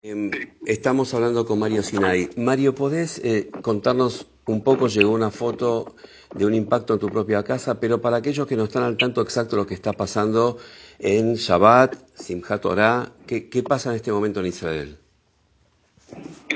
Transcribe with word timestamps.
Em, 0.00 0.30
Estamos 0.64 1.12
hablando 1.12 1.44
con 1.44 1.58
Mario 1.58 1.82
Sinay. 1.82 2.30
Mario, 2.36 2.72
¿podés 2.72 3.18
eh, 3.24 3.50
contarnos 3.62 4.28
un 4.46 4.62
poco? 4.62 4.86
Llegó 4.86 5.10
una 5.10 5.32
foto 5.32 5.96
de 6.36 6.46
un 6.46 6.54
impacto 6.54 6.94
en 6.94 7.00
tu 7.00 7.08
propia 7.08 7.42
casa, 7.42 7.80
pero 7.80 8.00
para 8.00 8.18
aquellos 8.18 8.46
que 8.46 8.56
no 8.56 8.64
están 8.64 8.84
al 8.84 8.96
tanto 8.96 9.20
exacto 9.22 9.56
de 9.56 9.62
lo 9.62 9.66
que 9.66 9.74
está 9.74 9.92
pasando 9.92 10.58
en 11.00 11.34
Shabbat, 11.34 11.96
Simchat 12.14 12.62
Torah, 12.62 13.12
¿qué, 13.26 13.48
¿qué 13.48 13.64
pasa 13.64 13.90
en 13.90 13.96
este 13.96 14.12
momento 14.12 14.38
en 14.38 14.46
Israel? 14.46 14.98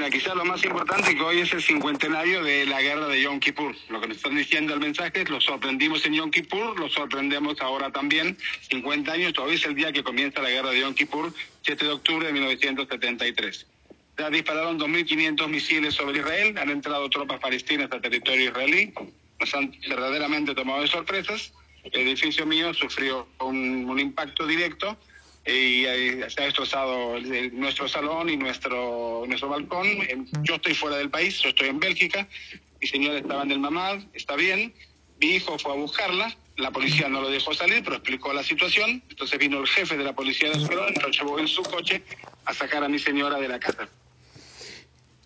Mira, 0.00 0.10
quizás 0.12 0.34
lo 0.34 0.46
más 0.46 0.64
importante 0.64 1.14
que 1.14 1.20
hoy 1.20 1.40
es 1.40 1.52
el 1.52 1.60
cincuentenario 1.60 2.42
de 2.42 2.64
la 2.64 2.80
guerra 2.80 3.06
de 3.06 3.20
Yom 3.20 3.38
Kippur. 3.38 3.76
Lo 3.90 4.00
que 4.00 4.08
nos 4.08 4.16
están 4.16 4.34
diciendo 4.34 4.72
el 4.72 4.80
mensaje 4.80 5.26
lo 5.26 5.42
sorprendimos 5.42 6.06
en 6.06 6.14
Yom 6.14 6.30
Kippur, 6.30 6.80
lo 6.80 6.88
sorprendemos 6.88 7.60
ahora 7.60 7.92
también. 7.92 8.38
50 8.70 9.12
años, 9.12 9.34
todavía 9.34 9.56
es 9.56 9.64
el 9.66 9.74
día 9.74 9.92
que 9.92 10.02
comienza 10.02 10.40
la 10.40 10.48
guerra 10.48 10.70
de 10.70 10.80
Yom 10.80 10.94
Kippur, 10.94 11.34
7 11.64 11.84
de 11.84 11.92
octubre 11.92 12.26
de 12.28 12.32
1973. 12.32 13.66
Ya 14.16 14.30
dispararon 14.30 14.80
2.500 14.80 15.48
misiles 15.48 15.92
sobre 15.92 16.20
Israel, 16.20 16.56
han 16.56 16.70
entrado 16.70 17.10
tropas 17.10 17.38
palestinas 17.38 17.92
al 17.92 18.00
territorio 18.00 18.48
israelí, 18.48 18.94
nos 19.38 19.54
han 19.54 19.70
verdaderamente 19.86 20.54
tomado 20.54 20.80
de 20.80 20.88
sorpresas. 20.88 21.52
El 21.84 22.08
edificio 22.08 22.46
mío 22.46 22.72
sufrió 22.72 23.28
un, 23.40 23.84
un 23.84 24.00
impacto 24.00 24.46
directo 24.46 24.96
y 25.46 25.84
eh, 25.86 26.26
se 26.28 26.42
ha 26.42 26.44
destrozado 26.44 27.16
el- 27.16 27.58
nuestro 27.58 27.88
salón 27.88 28.28
y 28.28 28.36
nuestro 28.36 29.24
nuestro 29.26 29.48
balcón. 29.48 29.86
Yo 30.42 30.54
estoy 30.56 30.74
fuera 30.74 30.96
del 30.96 31.10
país, 31.10 31.40
yo 31.40 31.48
estoy 31.50 31.68
en 31.68 31.80
Bélgica. 31.80 32.28
Mi 32.80 32.86
señora 32.86 33.18
estaba 33.18 33.42
en 33.42 33.50
el 33.50 33.58
Mamad, 33.58 34.00
está 34.14 34.36
bien. 34.36 34.72
Mi 35.20 35.34
hijo 35.36 35.58
fue 35.58 35.72
a 35.72 35.76
buscarla. 35.76 36.36
La 36.56 36.70
policía 36.70 37.08
no 37.08 37.22
lo 37.22 37.30
dejó 37.30 37.54
salir, 37.54 37.82
pero 37.82 37.96
explicó 37.96 38.32
la 38.34 38.42
situación. 38.42 39.02
Entonces 39.08 39.38
vino 39.38 39.60
el 39.60 39.66
jefe 39.66 39.96
de 39.96 40.04
la 40.04 40.14
policía 40.14 40.50
de 40.50 40.56
Ascalón, 40.62 40.92
lo 41.00 41.08
llevó 41.10 41.38
en 41.38 41.48
su 41.48 41.62
coche 41.62 42.02
a 42.44 42.52
sacar 42.52 42.84
a 42.84 42.88
mi 42.88 42.98
señora 42.98 43.38
de 43.38 43.48
la 43.48 43.58
casa. 43.58 43.88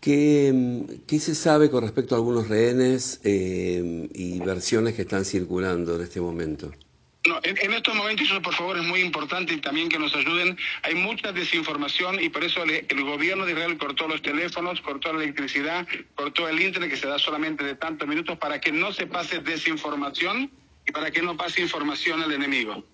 ¿Qué, 0.00 0.52
qué 1.08 1.18
se 1.18 1.34
sabe 1.34 1.70
con 1.70 1.82
respecto 1.82 2.14
a 2.14 2.18
algunos 2.18 2.48
rehenes 2.48 3.20
eh, 3.24 4.08
y 4.12 4.38
versiones 4.40 4.94
que 4.94 5.02
están 5.02 5.24
circulando 5.24 5.96
en 5.96 6.02
este 6.02 6.20
momento? 6.20 6.72
No, 7.26 7.40
en, 7.42 7.72
estos 7.72 7.94
momentos, 7.94 8.26
eso 8.26 8.42
por 8.42 8.54
favor 8.54 8.76
es 8.76 8.82
muy 8.82 9.00
importante 9.00 9.54
y 9.54 9.56
también 9.56 9.88
que 9.88 9.98
nos 9.98 10.14
ayuden. 10.14 10.58
Hay 10.82 10.94
mucha 10.94 11.32
desinformación 11.32 12.22
y 12.22 12.28
por 12.28 12.44
eso 12.44 12.62
el 12.62 13.02
gobierno 13.02 13.46
de 13.46 13.52
Israel 13.52 13.78
cortó 13.78 14.06
los 14.06 14.20
teléfonos, 14.20 14.82
cortó 14.82 15.10
la 15.10 15.22
electricidad, 15.22 15.86
cortó 16.16 16.46
el 16.48 16.60
internet 16.60 16.90
que 16.90 16.98
se 16.98 17.06
da 17.06 17.18
solamente 17.18 17.64
de 17.64 17.76
tantos 17.76 18.06
minutos 18.06 18.36
para 18.36 18.60
que 18.60 18.72
no 18.72 18.92
se 18.92 19.06
pase 19.06 19.38
desinformación 19.38 20.50
y 20.86 20.92
para 20.92 21.10
que 21.10 21.22
no 21.22 21.34
pase 21.34 21.62
información 21.62 22.22
al 22.22 22.32
enemigo. 22.32 22.84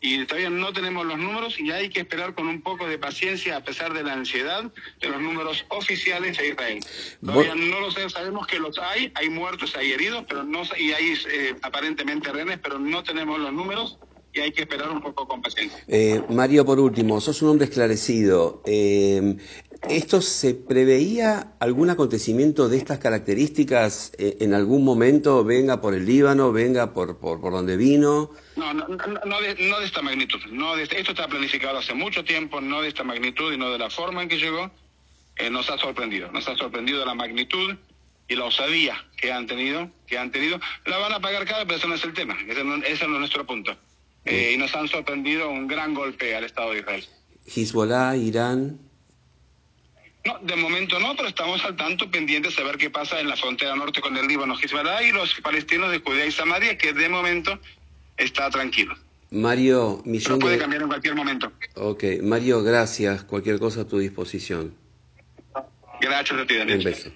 Y 0.00 0.24
todavía 0.26 0.48
no 0.48 0.72
tenemos 0.72 1.04
los 1.04 1.18
números 1.18 1.58
y 1.58 1.72
hay 1.72 1.88
que 1.88 2.00
esperar 2.00 2.34
con 2.34 2.46
un 2.46 2.62
poco 2.62 2.86
de 2.86 2.98
paciencia 2.98 3.56
a 3.56 3.64
pesar 3.64 3.92
de 3.94 4.04
la 4.04 4.12
ansiedad 4.12 4.62
de 5.00 5.08
los 5.08 5.20
números 5.20 5.64
oficiales 5.70 6.38
de 6.38 6.48
Israel. 6.50 6.80
Todavía 7.20 7.54
Vos- 7.54 7.60
no 7.64 7.80
lo 7.80 7.90
sé, 7.90 8.08
sabemos 8.08 8.46
que 8.46 8.60
los 8.60 8.78
hay, 8.78 9.10
hay 9.16 9.28
muertos, 9.28 9.74
hay 9.74 9.90
heridos, 9.90 10.24
pero 10.28 10.44
no 10.44 10.62
y 10.78 10.92
hay 10.92 11.14
eh, 11.32 11.56
aparentemente 11.62 12.32
rehenes, 12.32 12.60
pero 12.62 12.78
no 12.78 13.02
tenemos 13.02 13.40
los 13.40 13.52
números 13.52 13.98
y 14.32 14.40
hay 14.40 14.52
que 14.52 14.62
esperar 14.62 14.88
un 14.90 15.00
poco 15.00 15.26
con 15.26 15.42
paciencia. 15.42 15.82
Eh, 15.88 16.22
Mario, 16.28 16.64
por 16.64 16.78
último, 16.78 17.20
sos 17.20 17.42
un 17.42 17.48
hombre 17.50 17.64
esclarecido. 17.66 18.62
Eh, 18.66 19.36
¿Esto 19.82 20.20
se 20.20 20.54
preveía 20.54 21.54
algún 21.60 21.88
acontecimiento 21.88 22.68
de 22.68 22.78
estas 22.78 22.98
características 22.98 24.12
eh, 24.18 24.38
en 24.40 24.52
algún 24.52 24.84
momento? 24.84 25.44
Venga 25.44 25.80
por 25.80 25.94
el 25.94 26.04
Líbano, 26.04 26.52
venga 26.52 26.92
por, 26.92 27.18
por, 27.18 27.40
por 27.40 27.52
donde 27.52 27.76
vino. 27.76 28.32
No, 28.56 28.74
no, 28.74 28.88
no, 28.88 28.96
no 28.96 29.40
de, 29.40 29.54
no 29.68 29.78
de 29.78 29.86
esta 29.86 30.02
magnitud. 30.02 30.40
No 30.50 30.74
de 30.74 30.82
esto 30.82 30.96
está 31.12 31.28
planificado 31.28 31.78
hace 31.78 31.94
mucho 31.94 32.24
tiempo, 32.24 32.60
no 32.60 32.82
de 32.82 32.88
esta 32.88 33.04
magnitud 33.04 33.52
y 33.52 33.56
no 33.56 33.70
de 33.70 33.78
la 33.78 33.88
forma 33.88 34.22
en 34.22 34.28
que 34.28 34.36
llegó. 34.36 34.70
Eh, 35.36 35.50
nos 35.50 35.70
ha 35.70 35.78
sorprendido, 35.78 36.32
nos 36.32 36.48
ha 36.48 36.56
sorprendido 36.56 37.06
la 37.06 37.14
magnitud 37.14 37.76
y 38.26 38.34
la 38.34 38.44
osadía 38.44 39.06
que 39.16 39.32
han 39.32 39.46
tenido, 39.46 39.90
que 40.06 40.18
han 40.18 40.32
tenido. 40.32 40.58
La 40.86 40.98
van 40.98 41.12
a 41.12 41.20
pagar 41.20 41.44
ese 41.44 41.86
no 41.86 41.94
es 41.94 42.04
el 42.04 42.12
tema, 42.12 42.36
ese 42.48 42.64
no, 42.64 42.76
ese 42.76 43.06
no 43.06 43.14
es 43.14 43.20
nuestro 43.20 43.46
punto. 43.46 43.76
Eh, 44.24 44.52
y 44.54 44.58
nos 44.58 44.74
han 44.74 44.88
sorprendido 44.88 45.48
un 45.48 45.68
gran 45.68 45.94
golpe 45.94 46.34
al 46.34 46.44
Estado 46.44 46.72
de 46.72 46.80
Israel. 46.80 47.04
Hezbollah, 47.46 48.16
Irán. 48.16 48.87
No, 50.24 50.38
de 50.42 50.56
momento 50.56 50.98
no, 50.98 51.14
pero 51.16 51.28
estamos 51.28 51.64
al 51.64 51.76
tanto 51.76 52.10
pendientes 52.10 52.58
a 52.58 52.64
ver 52.64 52.76
qué 52.76 52.90
pasa 52.90 53.20
en 53.20 53.28
la 53.28 53.36
frontera 53.36 53.74
norte 53.76 54.00
con 54.00 54.16
el 54.16 54.26
Líbano, 54.26 54.54
Hezbollah 54.60 55.02
y 55.02 55.12
los 55.12 55.34
palestinos 55.40 55.90
de 55.90 56.00
Judea 56.00 56.26
y 56.26 56.32
Samaria, 56.32 56.76
que 56.76 56.92
de 56.92 57.08
momento 57.08 57.58
está 58.16 58.50
tranquilo. 58.50 58.96
Mario, 59.30 60.00
Pero 60.02 60.10
millón 60.10 60.38
puede 60.38 60.54
de... 60.54 60.60
cambiar 60.60 60.82
en 60.82 60.88
cualquier 60.88 61.14
momento. 61.14 61.52
Ok, 61.74 62.04
Mario, 62.22 62.62
gracias. 62.62 63.24
Cualquier 63.24 63.58
cosa 63.58 63.82
a 63.82 63.84
tu 63.86 63.98
disposición. 63.98 64.74
Gracias 66.00 66.40
a 66.40 66.46
ti, 66.46 66.56
Daniel. 66.56 66.78
Un 66.78 66.84
beso. 66.84 67.10